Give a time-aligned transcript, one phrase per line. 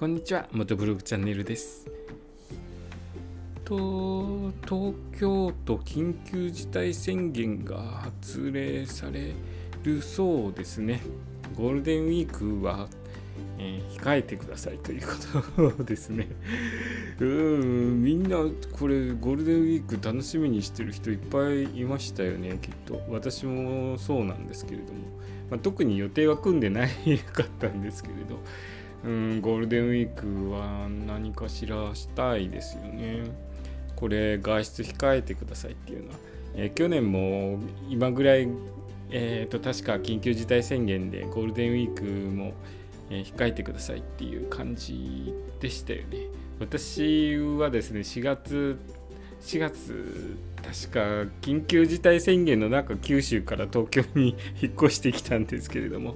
[0.00, 1.86] こんにちは、元ブログチャンネルです。
[3.66, 9.34] と、東京都緊急事態宣言が発令され
[9.82, 11.02] るそうですね。
[11.54, 12.88] ゴールデンウィークは、
[13.58, 16.28] えー控えてくださいということですね。
[17.20, 18.38] うん、みんな
[18.72, 23.02] これゴールデンウィーク楽しみにしてる人いっぱいいましたよね、きっと。
[23.10, 25.00] 私もそうなんですけれども。
[25.50, 28.40] まあ、特に予定は組んでないかったんですけれど。
[29.04, 33.24] うん、ゴールデンウィークは何かしらしたいですよね。
[33.96, 36.18] これ外出控えてくださいっていうのは、
[36.54, 38.48] えー去年も今ぐらい、
[39.10, 42.02] えーと確か緊急事態宣言でゴールデンウィーク
[42.34, 42.52] も、
[43.10, 46.18] えー控えてくださいっていう感じでしたよね。
[46.58, 48.78] 私はですね4月
[49.40, 51.00] 4月確か
[51.40, 56.14] 緊急事態宣言の中九州から東京に 引っ越してきたんですけれども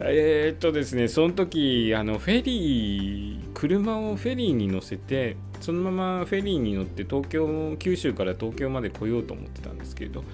[0.00, 10.24] えーっとですね、その時あのフェリー、車をフェリーに乗せて、そのままフェリーに乗って東京、九州から東京まで来ようと思ってたんですけれど、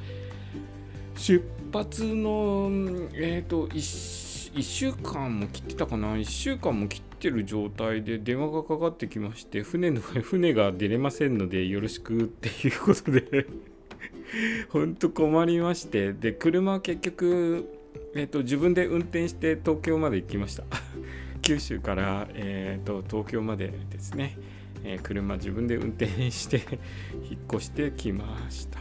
[1.16, 2.70] 出発の、
[3.12, 13.46] えーっと1、1週間も切ってたかな、1週間も切ってる状態で電話がかかってきまして、船の 船が出れませんのでよろしくっていうことで、
[14.70, 17.79] 本当困りまして、で、車は結局、
[18.14, 20.64] えー、と自分で運転して東京まで行きました。
[21.42, 24.36] 九州から、えー、と東京までですね、
[24.84, 26.62] えー車自分で運転して
[27.30, 28.80] 引っ越してきました。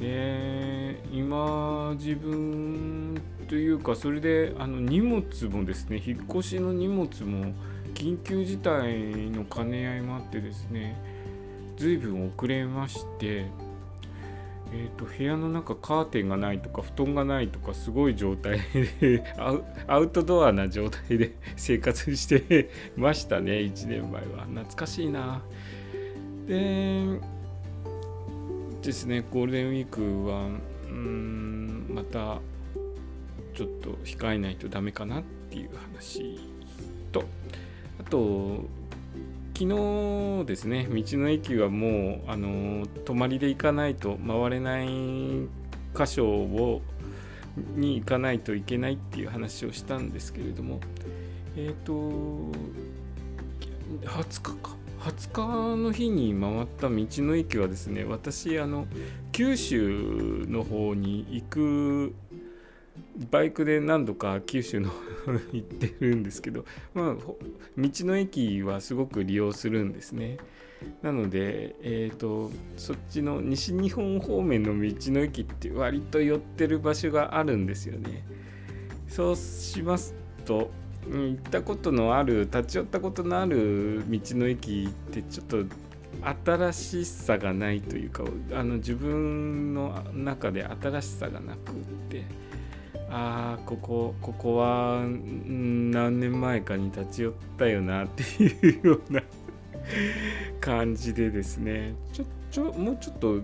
[0.00, 3.14] で今自分
[3.46, 7.54] というかそれであの荷物もですね引っ越しの荷物も
[7.94, 10.96] 緊急事態の兼ね合いもあってですね
[11.76, 13.46] 随分遅れまして
[14.76, 18.58] えー、と部屋の中カーテンがないとか布団がないとかすごい状態
[19.00, 19.22] で
[19.86, 24.46] アウトドアな状態で生活してましたね1年前は。
[24.46, 25.42] 懐かしいな。
[26.48, 27.20] で
[28.82, 30.48] ですねゴールデンウィークは
[30.88, 32.40] うんまた
[33.54, 36.40] ちょっと控えないとダメかなっていう話
[37.12, 37.24] と
[38.00, 38.64] あと
[39.56, 44.88] 昨日ですね道の駅はもうあの泊まりで行かないと回れない
[45.96, 46.82] 箇所を
[47.76, 50.80] に行かないといけないっていう話をしたんですけれども
[51.56, 52.52] えっ、と20
[54.02, 58.88] 日か20日の日に回った道の駅はですね私あの
[59.30, 62.14] 九州の方に行く
[63.30, 64.90] バイクで何度か九州の
[65.52, 66.64] 行ってるんですけど、
[66.94, 67.36] まあ、道
[67.78, 70.38] の駅はすごく利用するんですね。
[71.02, 78.24] なので、えー、とそっちの西日本方面の道の駅って割と寄ってる場所があるんですよね。
[79.08, 80.14] そうします
[80.44, 80.70] と、
[81.08, 85.64] 行ったことのある立ち寄ったことのある道の駅ってちょっと
[86.44, 91.74] 新しさがないというかあの自分の中で新しさがなくっ
[92.08, 92.24] て。
[93.16, 99.22] あーここここは何年前かに立ち寄ったよなっていうような
[100.60, 101.94] 感じでですね。
[102.12, 103.40] ちょちょもうちょっと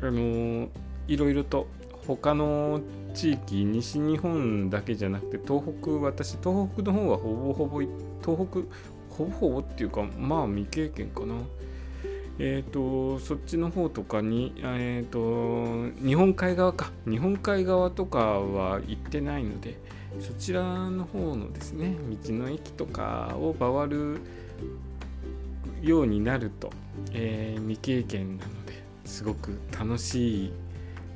[0.00, 0.68] あのー
[1.06, 1.66] いろいろと
[2.06, 2.80] 他の
[3.12, 7.90] 地域西日本だけじゃなくて東北私東北の方はほぼほぼ東
[8.22, 8.34] 北
[9.10, 11.34] ほぼほぼっていうかまあ未経験かな。
[12.38, 19.78] えー、とそっちの方とかに、えー、と日本海側か日本海側とかは行ってないので
[20.20, 21.94] そちらの方のですね
[22.24, 24.20] 道の駅とかを回る
[25.82, 26.70] ようになると、
[27.12, 30.52] えー未経験なのですごく楽しい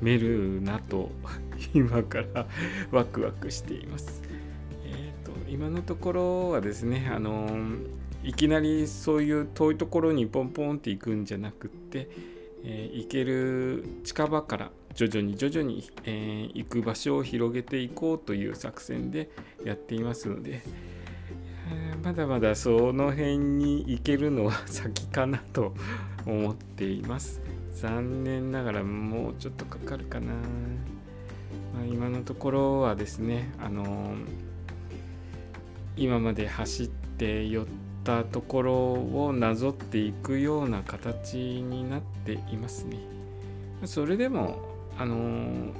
[0.01, 1.09] めるなと
[1.73, 2.47] 今から
[2.91, 4.21] ワクワクしています。
[4.85, 7.47] えー、と今のところはですねあの
[8.23, 12.09] いきなりそういう遠いところにポンポンって行くんじゃなくって、
[12.63, 19.29] えー行ける近場から徐々に徐々に、えー行く場所を広げていこうという作戦で
[19.63, 20.61] やっていますので、
[21.71, 25.73] えーまだまだその辺に行けるのは先かなと
[26.25, 27.41] 思っています。
[27.71, 34.17] 残念ながらもうちょっとかかるかな、まあ、今のところはですねあのー
[35.95, 38.73] 今まで走って寄ってたところ
[39.25, 42.97] をなぞっていくような形になっていますね。
[43.85, 44.57] それでも
[44.97, 45.71] あの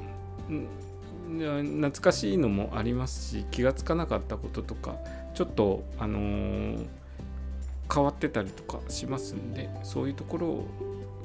[1.28, 4.96] 懐かしいのもありますし気がつかなかったこととか
[5.34, 6.78] ちょっとあの
[7.92, 10.68] 変わってたりとかしますんでそういうところを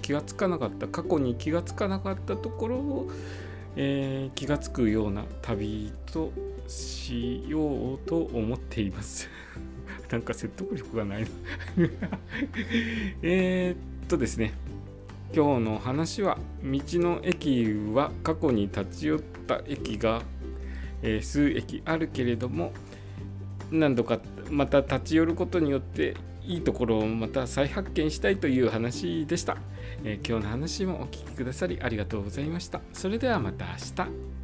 [0.03, 3.11] 気がつかなかった過去に気がつかなかったところを、
[3.77, 6.33] えー気がつくような旅と
[6.67, 9.29] しようと思っています。
[10.15, 11.29] なんか説得力がないな。
[13.23, 13.75] え
[14.05, 14.53] っとですね。
[15.35, 20.23] 今日の話は道の駅は過去に立ち寄った駅が、
[21.03, 22.71] えー、数駅あるけれども
[23.73, 26.15] 何度かまた立ち寄ることによって
[26.47, 29.57] いいところをまた再発見したいという話でした、
[30.05, 32.81] えー、今日の話もお聴きくださりありがとうございました。
[32.93, 34.44] それではまた明日。